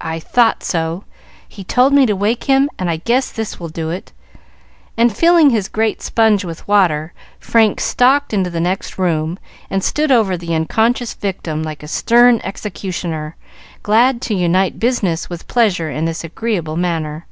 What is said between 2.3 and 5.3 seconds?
him, and I guess this will do it;" and,